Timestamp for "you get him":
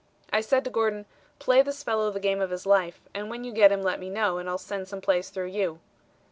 3.43-3.83